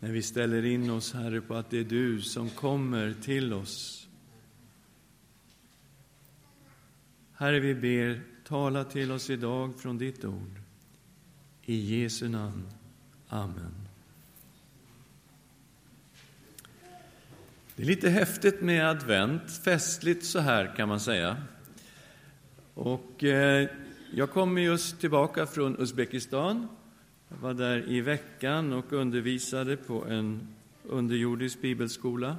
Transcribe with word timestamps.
när 0.00 0.10
vi 0.10 0.22
ställer 0.22 0.64
in 0.64 0.90
oss, 0.90 1.14
Herre, 1.14 1.40
på 1.40 1.54
att 1.54 1.70
det 1.70 1.78
är 1.78 1.84
du 1.84 2.22
som 2.22 2.50
kommer 2.50 3.14
till 3.22 3.52
oss. 3.52 4.08
Herre, 7.32 7.60
vi 7.60 7.74
ber, 7.74 8.20
tala 8.44 8.84
till 8.84 9.12
oss 9.12 9.30
idag 9.30 9.80
från 9.80 9.98
ditt 9.98 10.24
ord. 10.24 10.60
I 11.62 12.02
Jesu 12.02 12.28
namn. 12.28 12.66
Amen. 13.28 13.74
Det 17.76 17.82
är 17.82 17.86
lite 17.86 18.10
häftigt 18.10 18.60
med 18.60 18.88
advent, 18.88 19.50
festligt 19.64 20.24
så 20.24 20.38
här 20.38 20.76
kan 20.76 20.88
man 20.88 21.00
säga. 21.00 21.36
Och 22.74 23.24
eh, 23.24 23.68
jag 24.12 24.30
kommer 24.30 24.60
just 24.60 25.00
tillbaka 25.00 25.46
från 25.46 25.80
Uzbekistan. 25.80 26.68
Jag 27.30 27.36
var 27.36 27.54
där 27.54 27.88
i 27.88 28.00
veckan 28.00 28.72
och 28.72 28.92
undervisade 28.92 29.76
på 29.76 30.04
en 30.04 30.48
underjordisk 30.84 31.60
bibelskola. 31.60 32.36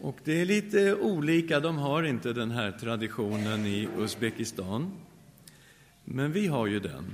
Och 0.00 0.18
det 0.24 0.40
är 0.40 0.44
lite 0.44 0.94
olika, 0.94 1.60
de 1.60 1.78
har 1.78 2.02
inte 2.02 2.32
den 2.32 2.50
här 2.50 2.72
traditionen 2.72 3.66
i 3.66 3.88
Uzbekistan. 3.98 4.92
Men 6.04 6.32
vi 6.32 6.46
har 6.46 6.66
ju 6.66 6.80
den. 6.80 7.04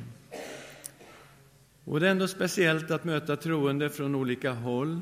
Och 1.84 2.00
det 2.00 2.06
är 2.06 2.10
ändå 2.10 2.28
speciellt 2.28 2.90
att 2.90 3.04
möta 3.04 3.36
troende 3.36 3.90
från 3.90 4.14
olika 4.14 4.52
håll. 4.52 5.00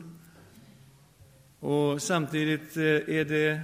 Och 1.60 2.02
samtidigt 2.02 2.76
eh, 2.76 2.82
är 2.84 3.24
det 3.24 3.60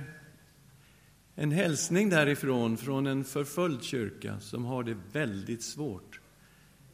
en 1.34 1.50
hälsning 1.50 2.10
därifrån, 2.10 2.76
från 2.76 3.06
en 3.06 3.24
förföljd 3.24 3.82
kyrka 3.82 4.40
som 4.40 4.64
har 4.64 4.82
det 4.82 4.96
väldigt 5.12 5.62
svårt. 5.62 6.20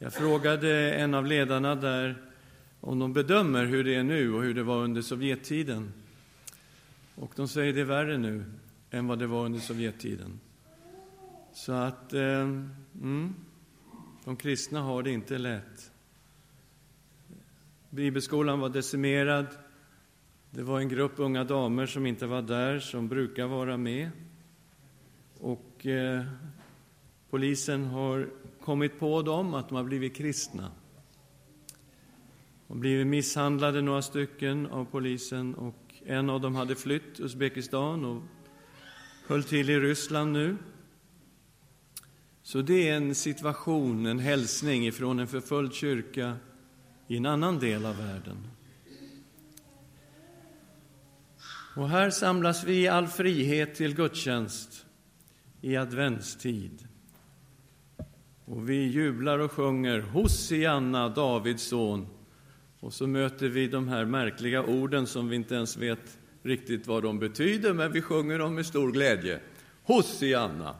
Jag 0.05 0.13
frågade 0.13 0.93
en 0.93 1.13
av 1.13 1.25
ledarna 1.25 1.75
där 1.75 2.21
om 2.79 2.99
de 2.99 3.13
bedömer 3.13 3.65
hur 3.65 3.83
det 3.83 3.95
är 3.95 4.03
nu 4.03 4.33
och 4.33 4.43
hur 4.43 4.53
det 4.53 4.63
var 4.63 4.83
under 4.83 5.01
Sovjettiden. 5.01 5.93
Och 7.15 7.33
de 7.35 7.47
säger 7.47 7.73
det 7.73 7.81
är 7.81 7.85
värre 7.85 8.17
nu 8.17 8.43
än 8.91 9.07
vad 9.07 9.19
det 9.19 9.27
var 9.27 9.45
under 9.45 9.59
Sovjettiden. 9.59 10.39
Så 11.53 11.73
att 11.73 12.13
eh, 12.13 12.21
mm, 13.01 13.35
de 14.25 14.35
kristna 14.35 14.81
har 14.81 15.03
det 15.03 15.11
inte 15.11 15.37
lätt. 15.37 15.91
Bibelskolan 17.89 18.59
var 18.59 18.69
decimerad. 18.69 19.47
Det 20.51 20.63
var 20.63 20.79
en 20.79 20.89
grupp 20.89 21.13
unga 21.15 21.43
damer 21.43 21.85
som 21.85 22.05
inte 22.05 22.25
var 22.25 22.41
där, 22.41 22.79
som 22.79 23.07
brukar 23.07 23.47
vara 23.47 23.77
med. 23.77 24.09
Och 25.39 25.85
eh, 25.85 26.23
polisen 27.29 27.85
har 27.85 28.29
kommit 28.65 28.99
på 28.99 29.21
dem 29.21 29.53
att 29.53 29.69
de 29.69 29.75
har 29.75 29.83
blivit 29.83 30.15
kristna. 30.15 30.71
De 32.67 32.73
har 32.73 32.79
blivit 32.79 33.07
misshandlade, 33.07 33.81
några 33.81 34.01
stycken, 34.01 34.67
av 34.67 34.85
polisen. 34.85 35.55
Och 35.55 35.93
en 36.05 36.29
av 36.29 36.41
dem 36.41 36.55
hade 36.55 36.75
flytt 36.75 37.19
Uzbekistan 37.19 38.05
och 38.05 38.23
höll 39.27 39.43
till 39.43 39.69
i 39.69 39.79
Ryssland 39.79 40.31
nu. 40.31 40.57
Så 42.43 42.61
det 42.61 42.89
är 42.89 42.97
en 42.97 43.15
situation, 43.15 44.05
en 44.05 44.19
hälsning 44.19 44.87
ifrån 44.87 45.19
en 45.19 45.27
förföljd 45.27 45.73
kyrka 45.73 46.37
i 47.07 47.17
en 47.17 47.25
annan 47.25 47.59
del 47.59 47.85
av 47.85 47.97
världen. 47.97 48.47
Och 51.75 51.89
här 51.89 52.09
samlas 52.09 52.63
vi 52.63 52.81
i 52.81 52.87
all 52.87 53.07
frihet 53.07 53.75
till 53.75 53.95
gudstjänst 53.95 54.85
i 55.61 55.75
adventstid. 55.75 56.87
Och 58.45 58.69
vi 58.69 58.87
jublar 58.87 59.39
och 59.39 59.51
sjunger 59.51 59.99
Hosianna, 59.99 61.09
Davids 61.09 61.63
son. 61.63 62.07
Och 62.79 62.93
så 62.93 63.07
möter 63.07 63.49
vi 63.49 63.67
de 63.67 63.87
här 63.87 64.05
märkliga 64.05 64.63
orden 64.63 65.07
som 65.07 65.29
vi 65.29 65.35
inte 65.35 65.55
ens 65.55 65.77
vet 65.77 66.17
riktigt 66.43 66.87
vad 66.87 67.03
de 67.03 67.19
betyder, 67.19 67.73
men 67.73 67.91
vi 67.91 68.01
sjunger 68.01 68.39
dem 68.39 68.55
med 68.55 68.65
stor 68.65 68.91
glädje. 68.91 69.39
Hosianna. 69.83 70.75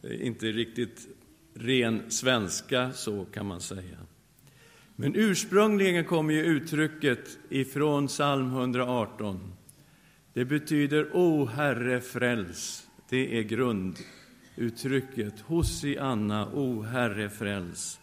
Det 0.00 0.08
är 0.08 0.22
inte 0.22 0.46
riktigt 0.46 1.08
ren 1.54 2.10
svenska, 2.10 2.92
så 2.92 3.24
kan 3.24 3.46
man 3.46 3.60
säga. 3.60 3.98
Men 4.96 5.16
ursprungligen 5.16 6.04
kommer 6.04 6.34
ju 6.34 6.40
uttrycket 6.40 7.38
ifrån 7.48 8.06
psalm 8.06 8.46
118. 8.46 9.52
Det 10.32 10.44
betyder 10.44 11.10
O 11.12 11.46
Herre, 11.46 12.00
fräls. 12.00 12.86
Det 13.08 13.38
är 13.38 13.42
grund 13.42 13.96
uttrycket 14.56 15.40
Hosianna, 15.40 16.48
O 16.54 16.82
Herre, 16.82 17.30
fräls. 17.30 18.00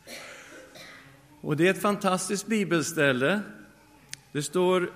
Och 1.41 1.57
det 1.57 1.67
är 1.67 1.71
ett 1.71 1.81
fantastiskt 1.81 2.47
bibelställe. 2.47 3.41
Det 4.31 4.41
står 4.41 4.91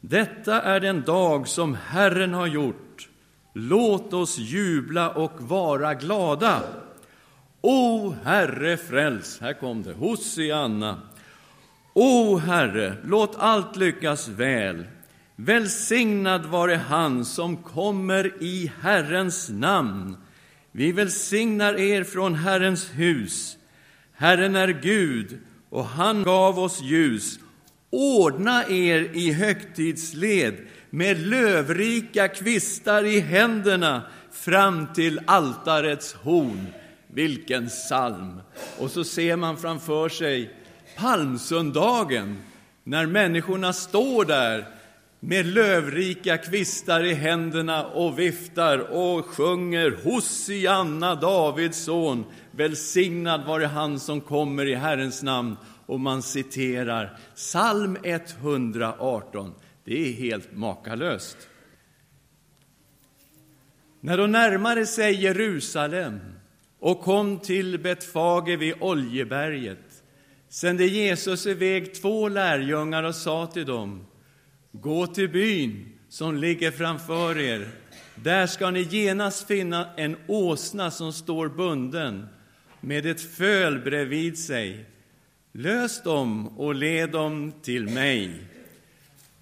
Detta 0.00 0.62
är 0.62 0.80
den 0.80 1.02
dag 1.02 1.48
som 1.48 1.74
Herren 1.74 2.34
har 2.34 2.46
gjort. 2.46 3.08
Låt 3.52 4.12
oss 4.12 4.38
jubla 4.38 5.10
och 5.10 5.32
vara 5.40 5.94
glada. 5.94 6.62
O 7.60 8.14
Herre, 8.24 8.76
fräls. 8.76 9.40
Här 9.40 9.52
kom 9.52 9.82
det. 9.82 9.92
Hosianna. 9.92 11.00
O 11.92 12.36
Herre, 12.36 12.96
låt 13.04 13.36
allt 13.38 13.76
lyckas 13.76 14.28
väl. 14.28 14.86
Välsignad 15.36 16.46
vare 16.46 16.74
han 16.74 17.24
som 17.24 17.56
kommer 17.56 18.42
i 18.42 18.72
Herrens 18.80 19.48
namn. 19.48 20.16
Vi 20.76 20.92
välsignar 20.92 21.74
er 21.80 22.04
från 22.04 22.34
Herrens 22.34 22.90
hus. 22.94 23.56
Herren 24.12 24.56
är 24.56 24.68
Gud, 24.68 25.38
och 25.70 25.84
han 25.84 26.22
gav 26.22 26.58
oss 26.58 26.82
ljus. 26.82 27.38
Ordna 27.90 28.64
er 28.64 29.10
i 29.12 29.32
högtidsled 29.32 30.54
med 30.90 31.26
lövrika 31.26 32.28
kvistar 32.28 33.04
i 33.04 33.20
händerna 33.20 34.02
fram 34.32 34.92
till 34.94 35.20
altarets 35.26 36.14
horn. 36.14 36.66
Vilken 37.06 37.68
psalm! 37.68 38.40
Och 38.78 38.90
så 38.90 39.04
ser 39.04 39.36
man 39.36 39.56
framför 39.56 40.08
sig 40.08 40.54
palmsöndagen, 40.96 42.36
när 42.84 43.06
människorna 43.06 43.72
står 43.72 44.24
där 44.24 44.75
med 45.20 45.46
lövrika 45.46 46.38
kvistar 46.38 47.04
i 47.04 47.14
händerna 47.14 47.86
och 47.86 48.18
viftar 48.18 48.78
och 48.78 49.26
sjunger 49.26 49.98
Hosianna, 50.04 51.14
Davids 51.14 51.84
son, 51.84 52.24
välsignad 52.50 53.46
vare 53.46 53.64
han 53.64 54.00
som 54.00 54.20
kommer 54.20 54.66
i 54.66 54.74
Herrens 54.74 55.22
namn. 55.22 55.56
Och 55.86 56.00
man 56.00 56.22
citerar 56.22 57.18
psalm 57.34 57.98
118. 58.02 59.54
Det 59.84 60.08
är 60.08 60.12
helt 60.12 60.56
makalöst. 60.56 61.36
När 64.00 64.18
de 64.18 64.32
närmade 64.32 64.86
sig 64.86 65.22
Jerusalem 65.22 66.20
och 66.80 67.00
kom 67.00 67.38
till 67.38 67.78
Betfage 67.78 68.58
vid 68.58 68.74
Oljeberget 68.80 70.02
sände 70.48 70.86
Jesus 70.86 71.46
iväg 71.46 71.94
två 71.94 72.28
lärjungar 72.28 73.02
och 73.02 73.14
sa 73.14 73.46
till 73.46 73.66
dem 73.66 74.06
Gå 74.80 75.06
till 75.06 75.28
byn 75.28 75.92
som 76.08 76.36
ligger 76.36 76.70
framför 76.70 77.38
er. 77.38 77.68
Där 78.14 78.46
ska 78.46 78.70
ni 78.70 78.82
genast 78.82 79.46
finna 79.46 79.94
en 79.96 80.16
åsna 80.26 80.90
som 80.90 81.12
står 81.12 81.48
bunden 81.48 82.26
med 82.80 83.06
ett 83.06 83.20
föl 83.20 83.78
bredvid 83.78 84.38
sig. 84.38 84.84
Lös 85.52 86.02
dem 86.02 86.48
och 86.58 86.74
led 86.74 87.10
dem 87.10 87.52
till 87.62 87.88
mig. 87.88 88.30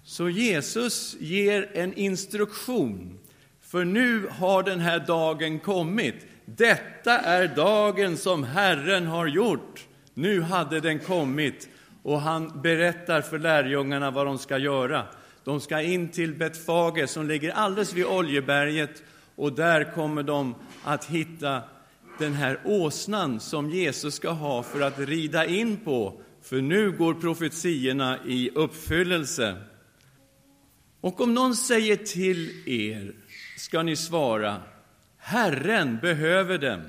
Så 0.03 0.29
Jesus 0.29 1.15
ger 1.19 1.69
en 1.73 1.93
instruktion, 1.93 3.19
för 3.61 3.85
nu 3.85 4.27
har 4.31 4.63
den 4.63 4.79
här 4.79 4.99
dagen 4.99 5.59
kommit. 5.59 6.15
Detta 6.45 7.19
är 7.19 7.47
dagen 7.47 8.17
som 8.17 8.43
Herren 8.43 9.05
har 9.05 9.27
gjort. 9.27 9.87
Nu 10.13 10.41
hade 10.41 10.79
den 10.79 10.99
kommit 10.99 11.69
och 12.03 12.21
han 12.21 12.61
berättar 12.61 13.21
för 13.21 13.39
lärjungarna 13.39 14.11
vad 14.11 14.25
de 14.25 14.37
ska 14.37 14.57
göra. 14.57 15.05
De 15.45 15.61
ska 15.61 15.81
in 15.81 16.09
till 16.09 16.33
Betfage 16.33 17.09
som 17.09 17.27
ligger 17.27 17.51
alldeles 17.51 17.93
vid 17.93 18.05
Oljeberget 18.05 19.03
och 19.35 19.53
där 19.53 19.93
kommer 19.93 20.23
de 20.23 20.55
att 20.83 21.05
hitta 21.05 21.61
den 22.19 22.33
här 22.33 22.59
åsnan 22.65 23.39
som 23.39 23.69
Jesus 23.69 24.15
ska 24.15 24.29
ha 24.29 24.63
för 24.63 24.81
att 24.81 24.99
rida 24.99 25.45
in 25.45 25.77
på, 25.77 26.21
för 26.41 26.61
nu 26.61 26.91
går 26.91 27.13
profetiorna 27.13 28.19
i 28.25 28.49
uppfyllelse. 28.55 29.55
Och 31.01 31.21
om 31.21 31.33
någon 31.33 31.55
säger 31.55 31.95
till 31.95 32.69
er 32.69 33.13
ska 33.57 33.83
ni 33.83 33.95
svara 33.95 34.61
Herren 35.17 35.99
behöver 36.01 36.57
dem. 36.57 36.81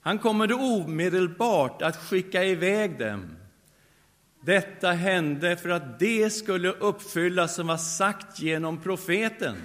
Han 0.00 0.18
kommer 0.18 0.46
då 0.46 0.56
omedelbart 0.56 1.82
att 1.82 1.96
skicka 1.96 2.44
iväg 2.44 2.98
dem. 2.98 3.36
Detta 4.40 4.92
hände 4.92 5.56
för 5.56 5.68
att 5.68 5.98
det 5.98 6.30
skulle 6.30 6.68
uppfyllas 6.68 7.54
som 7.54 7.66
var 7.66 7.76
sagt 7.76 8.40
genom 8.40 8.78
profeten. 8.78 9.56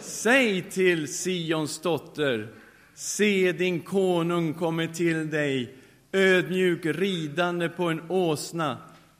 Säg 0.00 0.62
till 0.62 1.14
Sions 1.14 1.80
dotter, 1.80 2.48
se 2.94 3.52
din 3.52 3.80
konung 3.80 4.54
kommer 4.54 4.86
till 4.86 5.30
dig, 5.30 5.76
ödmjuk 6.12 6.86
ridande 6.86 7.68
på 7.68 7.84
en 7.84 8.10
åsna, 8.10 8.78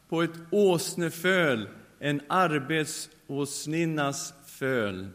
på 0.08 0.22
ett 0.22 0.36
åsneföl, 0.50 1.68
en 1.98 2.20
arbetsåsninnas 2.28 4.34
föl. 4.46 5.08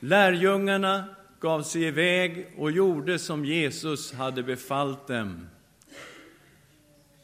Lärjungarna 0.00 1.04
gav 1.40 1.62
sig 1.62 1.82
iväg 1.82 2.54
och 2.58 2.70
gjorde 2.70 3.18
som 3.18 3.44
Jesus 3.44 4.12
hade 4.12 4.42
befallt 4.42 5.06
dem. 5.06 5.46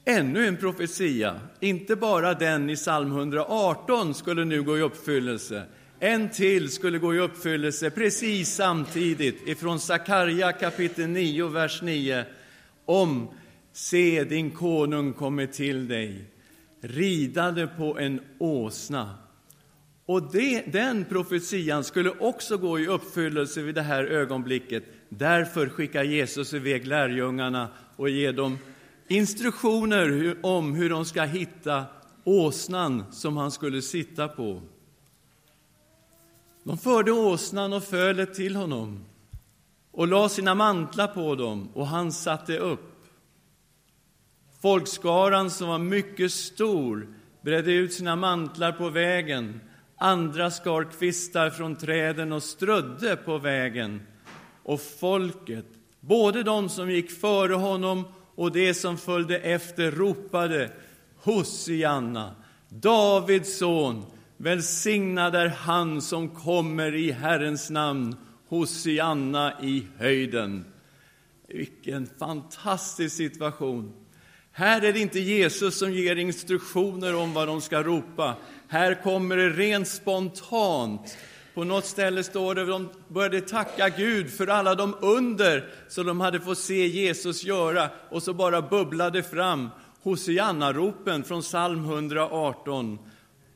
Ännu 0.05 0.47
en 0.47 0.57
profetia, 0.57 1.41
inte 1.61 1.97
bara 1.97 2.35
den 2.35 2.71
i 2.71 2.77
psalm 2.77 3.13
118, 3.13 4.15
skulle 4.15 4.45
nu 4.45 4.63
gå 4.63 4.79
i 4.79 4.81
uppfyllelse. 4.81 5.63
En 6.01 6.29
till 6.29 6.71
skulle 6.71 6.99
gå 6.99 7.15
i 7.15 7.19
uppfyllelse 7.19 7.91
precis 7.91 8.55
samtidigt 8.55 9.49
ifrån 9.49 9.81
Sakarja 9.81 10.53
kapitel 10.53 11.09
9, 11.09 11.49
vers 11.49 11.83
9 11.83 12.25
om 12.85 13.29
Se, 13.73 14.25
din 14.25 14.51
konung 14.51 15.13
kommer 15.13 15.47
till 15.47 15.89
dig, 15.89 16.25
ridande 16.81 17.67
på 17.67 17.99
en 17.99 18.21
åsna. 18.39 19.15
Och 20.07 20.33
det, 20.33 20.73
den 20.73 21.05
profetian 21.05 21.85
skulle 21.85 22.11
också 22.11 22.57
gå 22.57 22.79
i 22.81 22.87
uppfyllelse 22.87 23.63
vid 23.63 23.75
det 23.75 23.83
här 23.83 24.05
ögonblicket. 24.05 24.85
Därför 25.09 25.69
skickar 25.69 26.05
Jesus 26.05 26.55
iväg 26.55 26.87
lärjungarna 26.87 27.69
och 27.97 28.11
ger 28.11 28.33
dem 28.33 28.59
instruktioner 29.09 30.37
om 30.43 30.75
hur 30.75 30.91
de 30.91 31.05
ska 31.05 31.23
hitta 31.23 31.85
åsnan 32.25 33.05
som 33.13 33.37
han 33.37 33.51
skulle 33.51 33.83
sitta 33.83 34.29
på. 34.29 34.63
De 36.65 36.79
förde 36.79 37.13
åsnan 37.13 37.73
och 37.73 37.85
fölet 37.85 38.35
till 38.35 38.57
honom 38.57 39.05
och 39.93 40.09
la 40.09 40.29
sina 40.29 40.55
mantlar 40.55 41.07
på 41.07 41.35
dem, 41.35 41.69
och 41.75 41.87
han 41.87 42.13
satte 42.13 42.59
upp. 42.59 43.07
Folkskaran, 44.63 45.51
som 45.51 45.69
var 45.69 45.79
mycket 45.79 46.33
stor, 46.33 47.09
bredde 47.43 47.73
ut 47.73 47.93
sina 47.93 48.17
mantlar 48.17 48.73
på 48.73 48.89
vägen. 48.89 49.61
Andra 49.97 50.51
skar 50.51 50.85
kvistar 50.85 51.51
från 51.51 51.77
träden 51.77 52.33
och 52.33 52.43
strödde 52.43 53.17
på 53.17 53.39
vägen. 53.39 54.03
Och 54.63 54.81
folket, 54.81 55.67
både 56.01 56.43
de 56.43 56.69
som 56.69 56.91
gick 56.91 57.11
före 57.21 57.55
honom 57.55 58.05
och 58.43 58.53
de 58.53 58.75
som 58.75 58.99
följde 58.99 59.39
efter, 59.39 59.91
ropade 59.91 60.71
Hosianna, 61.17 62.35
Davids 62.69 63.59
son, 63.59 64.05
välsignad 64.37 65.35
är 65.35 65.49
han 65.49 66.03
som 66.03 66.29
kommer 66.29 66.95
i 66.95 67.11
Herrens 67.11 67.71
namn, 67.71 68.17
Hosianna 68.49 69.63
i 69.63 69.87
höjden. 69.99 70.65
Vilken 71.49 72.09
fantastisk 72.19 73.17
situation! 73.17 73.93
Här 74.53 74.85
är 74.85 74.93
det 74.93 75.01
inte 75.01 75.21
Jesus 75.21 75.79
som 75.79 75.93
ger 75.93 76.17
instruktioner 76.17 77.15
om 77.15 77.33
vad 77.33 77.49
de 77.49 77.61
ska 77.61 77.83
ropa. 77.83 78.37
Här 78.69 79.03
kommer 79.03 79.37
det 79.37 79.51
rent 79.51 79.89
spontant. 79.89 81.19
På 81.55 81.65
något 81.65 81.85
ställe 81.85 82.23
står 82.23 82.55
det 82.55 82.63
att 82.63 82.69
de 82.69 82.89
började 83.09 83.41
tacka 83.41 83.89
Gud 83.89 84.31
för 84.31 84.47
alla 84.47 84.75
de 84.75 84.95
under 85.01 85.69
som 85.89 86.07
de 86.07 86.21
hade 86.21 86.41
fått 86.41 86.59
se 86.59 86.87
Jesus 86.87 87.45
göra, 87.45 87.91
och 88.11 88.23
så 88.23 88.35
bara 88.35 88.63
bubblade 88.63 89.23
fram 89.23 89.71
Hosianna-ropen 90.03 91.25
från 91.25 91.43
psalm 91.43 91.85
118. 91.85 92.99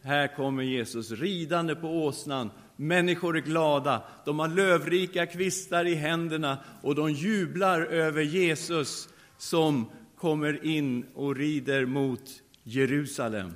Här 0.03 0.37
kommer 0.37 0.63
Jesus 0.63 1.11
ridande 1.11 1.75
på 1.75 1.89
åsnan. 1.89 2.51
Människor 2.77 3.37
är 3.37 3.41
glada, 3.41 4.03
de 4.25 4.39
har 4.39 4.49
lövrika 4.49 5.27
kvistar 5.27 5.85
i 5.85 5.95
händerna 5.95 6.59
och 6.83 6.95
de 6.95 7.13
jublar 7.13 7.81
över 7.81 8.23
Jesus 8.23 9.09
som 9.39 9.91
kommer 10.19 10.65
in 10.65 11.07
och 11.15 11.37
rider 11.37 11.87
mot 11.87 12.23
Jerusalem. 12.63 13.55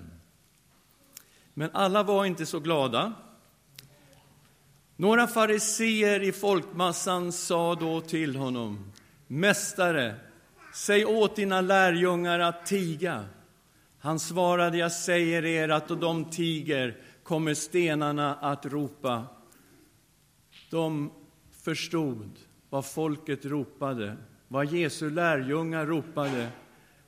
Men 1.54 1.70
alla 1.72 2.02
var 2.02 2.24
inte 2.24 2.46
så 2.46 2.60
glada. 2.60 3.12
Några 5.00 5.26
fariseer 5.26 6.22
i 6.22 6.32
folkmassan 6.32 7.32
sa 7.32 7.74
då 7.74 8.00
till 8.00 8.36
honom, 8.36 8.92
Mästare, 9.26 10.14
säg 10.74 11.04
åt 11.04 11.36
dina 11.36 11.60
lärjungar 11.60 12.38
att 12.38 12.66
tiga. 12.66 13.24
Han 13.98 14.18
svarade, 14.18 14.78
jag 14.78 14.92
säger 14.92 15.44
er 15.44 15.68
att 15.68 15.88
då 15.88 15.94
de 15.94 16.24
tiger 16.24 16.96
kommer 17.22 17.54
stenarna 17.54 18.34
att 18.34 18.66
ropa. 18.66 19.26
De 20.70 21.10
förstod 21.64 22.30
vad 22.70 22.86
folket 22.86 23.44
ropade, 23.44 24.16
vad 24.48 24.66
Jesu 24.66 25.10
lärjungar 25.10 25.86
ropade. 25.86 26.48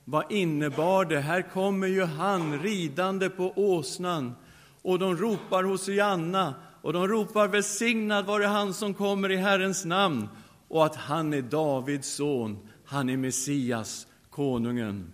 Vad 0.03 0.31
innebar 0.31 1.05
det? 1.05 1.19
Här 1.19 1.41
kommer 1.41 1.87
ju 1.87 2.03
han 2.03 2.59
ridande 2.59 3.29
på 3.29 3.53
åsnan 3.55 4.35
och 4.81 4.99
de 4.99 5.17
ropar 5.17 5.63
Hosianna 5.63 6.53
och 6.83 6.93
de 6.93 7.07
ropar 7.07 7.47
välsignad 7.47 8.25
vare 8.25 8.45
han 8.45 8.73
som 8.73 8.93
kommer 8.93 9.31
i 9.31 9.35
Herrens 9.35 9.85
namn 9.85 10.29
och 10.67 10.85
att 10.85 10.95
han 10.95 11.33
är 11.33 11.41
Davids 11.41 12.07
son, 12.07 12.69
han 12.85 13.09
är 13.09 13.17
Messias, 13.17 14.07
konungen. 14.29 15.13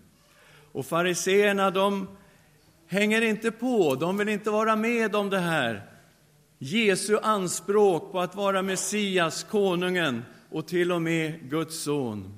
Och 0.72 0.86
fariseerna, 0.86 1.72
de 1.72 2.08
hänger 2.88 3.22
inte 3.22 3.52
på, 3.52 3.96
de 3.96 4.18
vill 4.18 4.30
inte 4.30 4.50
vara 4.50 4.76
med 4.76 5.16
om 5.16 5.30
det 5.30 5.40
här. 5.40 5.86
Jesu 6.58 7.18
anspråk 7.18 8.12
på 8.12 8.20
att 8.20 8.36
vara 8.36 8.62
Messias, 8.62 9.44
konungen 9.44 10.26
och 10.50 10.68
till 10.68 10.92
och 10.92 11.02
med 11.02 11.50
Guds 11.50 11.84
son. 11.84 12.38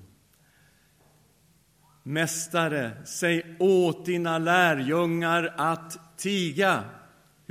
Mästare, 2.04 2.92
säg 3.06 3.56
åt 3.60 4.06
dina 4.06 4.38
lärjungar 4.38 5.54
att 5.58 6.18
tiga. 6.18 6.84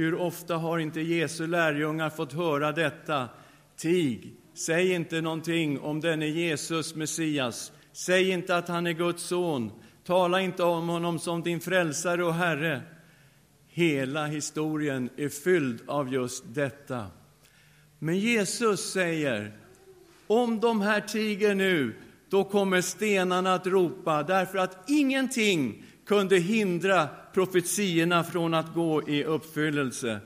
Hur 0.00 0.14
ofta 0.14 0.56
har 0.56 0.79
inte 0.79 1.00
Jesu 1.00 1.47
lärjungar 1.47 2.11
fått 2.11 2.32
höra 2.32 2.73
detta? 2.73 3.29
Tig, 3.76 4.35
säg 4.55 4.93
inte 4.93 5.20
någonting 5.20 5.81
om 5.81 6.00
denne 6.00 6.26
Jesus, 6.26 6.94
Messias. 6.94 7.73
Säg 7.93 8.31
inte 8.31 8.56
att 8.56 8.69
han 8.69 8.87
är 8.87 8.93
Guds 8.93 9.23
son. 9.23 9.73
Tala 10.05 10.41
inte 10.41 10.62
om 10.62 10.88
honom 10.88 11.19
som 11.19 11.43
din 11.43 11.61
frälsare 11.61 12.25
och 12.25 12.35
Herre. 12.35 12.82
Hela 13.69 14.26
historien 14.26 15.11
är 15.17 15.29
fylld 15.29 15.82
av 15.87 16.12
just 16.12 16.44
detta. 16.46 17.06
Men 17.99 18.19
Jesus 18.19 18.93
säger, 18.93 19.53
om 20.26 20.61
de 20.61 20.81
här 20.81 21.00
tiger 21.00 21.55
nu, 21.55 21.94
då 22.29 22.44
kommer 22.44 22.81
stenarna 22.81 23.55
att 23.55 23.67
ropa, 23.67 24.23
därför 24.23 24.58
att 24.58 24.91
ingenting 24.91 25.85
kunde 26.06 26.37
hindra 26.38 27.08
profetierna 27.35 28.25
från 28.25 28.55
att 28.55 28.75
gå 28.75 29.08
i 29.08 29.25
uppfyllelse. 29.25 30.20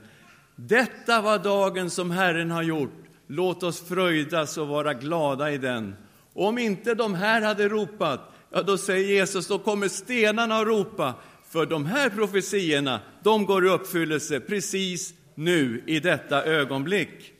Detta 0.55 1.21
var 1.21 1.39
dagen 1.39 1.89
som 1.89 2.11
Herren 2.11 2.51
har 2.51 2.63
gjort. 2.63 2.93
Låt 3.27 3.63
oss 3.63 3.81
fröjdas 3.81 4.57
och 4.57 4.67
vara 4.67 4.93
glada 4.93 5.51
i 5.51 5.57
den. 5.57 5.95
Och 6.33 6.47
om 6.47 6.57
inte 6.57 6.93
de 6.93 7.13
här 7.13 7.41
hade 7.41 7.69
ropat, 7.69 8.19
ja, 8.51 8.61
då 8.61 8.77
säger 8.77 9.09
Jesus, 9.09 9.47
då 9.47 9.59
kommer 9.59 9.87
stenarna 9.87 10.55
att 10.55 10.67
ropa, 10.67 11.13
för 11.49 11.65
de 11.65 11.85
här 11.85 12.09
profetierna, 12.09 13.01
de 13.23 13.45
går 13.45 13.65
i 13.65 13.69
uppfyllelse 13.69 14.39
precis 14.39 15.13
nu, 15.35 15.83
i 15.85 15.99
detta 15.99 16.43
ögonblick. 16.43 17.33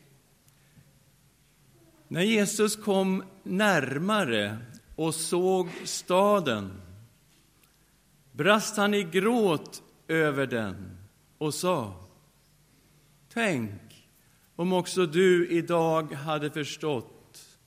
När 2.07 2.21
Jesus 2.21 2.75
kom 2.75 3.23
närmare 3.43 4.57
och 4.95 5.15
såg 5.15 5.69
staden 5.83 6.81
brast 8.35 8.77
han 8.77 8.93
i 8.93 9.03
gråt 9.03 9.83
över 10.07 10.47
den 10.47 10.97
och 11.37 11.53
sa 11.53 12.05
Tänk 13.33 14.09
om 14.55 14.73
också 14.73 15.05
du 15.05 15.47
idag 15.47 16.13
hade 16.13 16.51
förstått, 16.51 17.59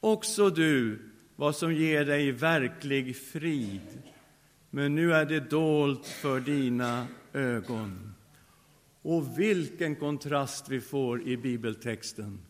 också 0.00 0.50
du, 0.50 0.98
vad 1.36 1.56
som 1.56 1.74
ger 1.74 2.04
dig 2.04 2.32
verklig 2.32 3.16
frid. 3.16 4.02
Men 4.70 4.94
nu 4.94 5.12
är 5.12 5.24
det 5.26 5.50
dolt 5.50 6.06
för 6.06 6.40
dina 6.40 7.06
ögon. 7.32 8.14
Och 9.02 9.38
vilken 9.38 9.96
kontrast 9.96 10.68
vi 10.68 10.80
får 10.80 11.28
i 11.28 11.36
bibeltexten. 11.36 12.40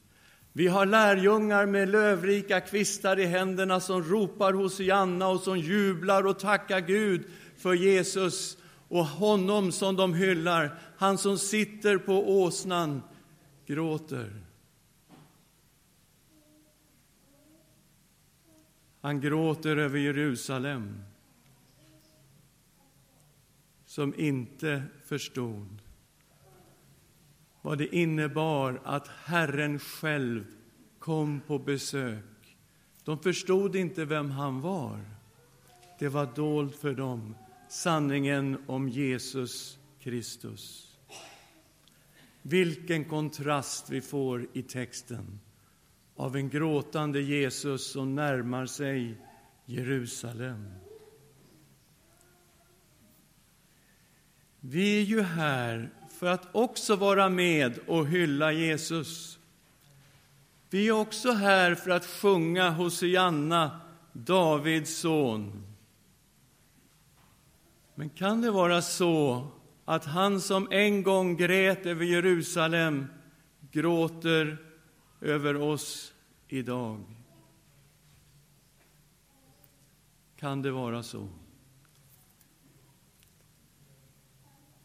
Vi 0.57 0.67
har 0.67 0.87
lärjungar 0.87 1.67
med 1.67 1.89
lövrika 1.89 2.61
kvistar 2.61 3.19
i 3.19 3.25
händerna 3.25 3.81
som 3.81 4.03
ropar 4.03 4.53
Hosianna 4.53 5.29
och 5.29 5.41
som 5.41 5.59
jublar 5.59 6.27
och 6.27 6.39
tackar 6.39 6.81
Gud 6.81 7.25
för 7.57 7.75
Jesus 7.75 8.59
och 8.89 9.05
honom 9.07 9.73
som 9.73 9.97
de 9.97 10.15
hyllar. 10.15 10.79
Han 10.97 11.19
som 11.19 11.39
sitter 11.39 11.99
på 11.99 12.43
åsnan 12.43 13.03
gråter. 13.67 14.43
Han 19.01 19.21
gråter 19.21 19.77
över 19.77 19.99
Jerusalem 19.99 21.05
som 23.87 24.15
inte 24.15 24.83
förstod 25.05 25.84
vad 27.65 27.79
det 27.79 27.97
innebar 27.97 28.81
att 28.85 29.09
Herren 29.09 29.79
själv 29.79 30.45
kom 30.99 31.41
på 31.47 31.59
besök. 31.59 32.57
De 33.05 33.19
förstod 33.19 33.77
inte 33.77 34.05
vem 34.05 34.31
han 34.31 34.61
var. 34.61 35.01
Det 35.99 36.09
var 36.09 36.29
dolt 36.35 36.77
för 36.77 36.95
dem. 36.95 37.35
sanningen 37.69 38.59
om 38.67 38.89
Jesus 38.89 39.79
Kristus. 40.01 40.93
Vilken 42.43 43.05
kontrast 43.05 43.91
vi 43.91 44.01
får 44.01 44.47
i 44.53 44.63
texten 44.63 45.41
av 46.17 46.37
en 46.37 46.49
gråtande 46.49 47.21
Jesus 47.21 47.93
som 47.93 48.15
närmar 48.15 48.67
sig 48.67 49.15
Jerusalem. 49.65 50.84
Vi 54.67 54.99
är 55.01 55.05
ju 55.05 55.23
här 55.23 55.91
för 56.09 56.27
att 56.27 56.49
också 56.53 56.97
vara 56.97 57.29
med 57.29 57.79
och 57.87 58.07
hylla 58.07 58.53
Jesus. 58.53 59.39
Vi 60.71 60.89
är 60.89 60.93
också 60.93 61.33
här 61.33 61.75
för 61.75 61.91
att 61.91 62.07
sjunga 62.07 62.71
Hosianna, 62.71 63.81
Davids 64.13 64.97
son. 64.97 65.63
Men 67.95 68.09
kan 68.11 68.41
det 68.41 68.51
vara 68.51 68.83
så 68.83 69.47
att 69.85 70.05
han 70.05 70.41
som 70.41 70.69
en 70.71 71.03
gång 71.03 71.37
grät 71.37 71.87
över 71.87 72.05
Jerusalem 72.05 73.07
gråter 73.71 74.59
över 75.21 75.57
oss 75.57 76.15
idag? 76.49 77.01
Kan 80.37 80.63
det 80.63 80.71
vara 80.71 81.03
så? 81.03 81.29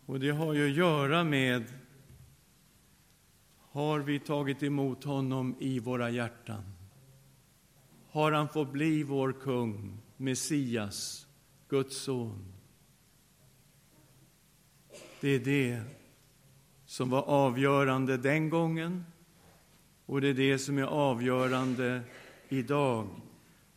Och 0.10 0.20
det 0.20 0.30
har 0.30 0.54
ju 0.54 0.70
att 0.70 0.76
göra 0.76 1.24
med 1.24 1.64
har 3.58 4.00
vi 4.00 4.20
tagit 4.20 4.64
emot 4.64 5.04
honom 5.04 5.56
i 5.60 5.80
våra 5.80 6.10
hjärtan? 6.10 6.64
Har 8.12 8.32
han 8.32 8.50
fått 8.50 8.72
bli 8.72 9.04
vår 9.04 9.32
kung, 9.32 9.98
Messias, 10.18 11.28
Guds 11.68 11.98
son? 11.98 12.54
Det 15.22 15.30
är 15.30 15.40
det 15.40 15.82
som 16.86 17.10
var 17.10 17.22
avgörande 17.22 18.18
den 18.18 18.50
gången 18.50 19.06
och 20.06 20.22
det 20.22 20.28
är 20.28 20.34
det 20.34 20.60
som 20.60 20.78
är 20.78 20.84
avgörande 20.84 22.02
idag. 22.48 23.08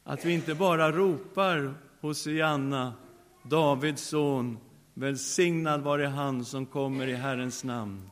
Att 0.04 0.24
vi 0.24 0.32
inte 0.32 0.54
bara 0.54 0.92
ropar 0.92 1.74
Hosianna, 2.00 2.94
Davids 3.42 4.02
son, 4.02 4.58
välsignad 4.94 5.80
vare 5.80 6.06
han 6.06 6.44
som 6.44 6.66
kommer 6.66 7.06
i 7.06 7.14
Herrens 7.14 7.64
namn, 7.64 8.10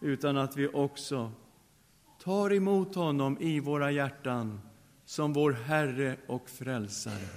utan 0.00 0.36
att 0.36 0.56
vi 0.56 0.68
också 0.68 1.32
tar 2.22 2.52
emot 2.52 2.94
honom 2.94 3.38
i 3.40 3.60
våra 3.60 3.90
hjärtan 3.90 4.60
som 5.04 5.32
vår 5.32 5.52
Herre 5.52 6.16
och 6.26 6.50
Frälsare. 6.50 7.28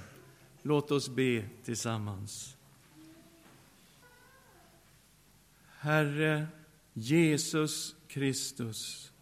Låt 0.62 0.90
oss 0.90 1.08
be 1.08 1.44
tillsammans. 1.64 2.56
Herre 5.78 6.46
Jesus 6.92 7.96
Kristus, 8.08 9.12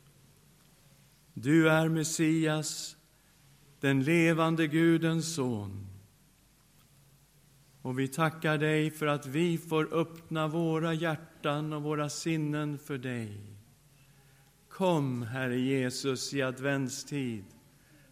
du 1.35 1.71
är 1.71 1.88
Messias, 1.88 2.97
den 3.80 4.04
levande 4.04 4.66
Gudens 4.66 5.35
son. 5.35 5.89
Och 7.83 7.99
vi 7.99 8.09
tackar 8.09 8.59
dig 8.59 8.91
för 8.91 9.07
att 9.07 9.27
vi 9.27 9.59
får 9.59 9.95
öppna 9.95 10.49
våra 10.49 10.95
hjärtan 10.95 11.73
och 11.73 11.83
våra 11.83 12.09
sinnen 12.09 12.79
för 12.79 12.99
dig. 12.99 13.41
Kom, 14.69 15.23
Herre 15.23 15.61
Jesus, 15.61 16.35
i 16.35 16.43
adventstid. 16.43 17.45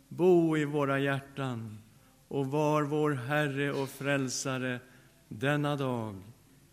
Bo 0.08 0.56
i 0.56 0.64
våra 0.64 0.98
hjärtan 0.98 1.78
och 2.28 2.46
var 2.46 2.82
vår 2.82 3.10
Herre 3.10 3.72
och 3.72 3.88
Frälsare 3.88 4.80
denna 5.28 5.76
dag. 5.76 6.22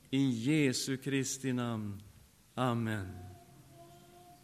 I 0.10 0.30
Jesu 0.30 0.98
Kristi 0.98 1.54
namn. 1.54 2.02
Amen. 2.56 3.25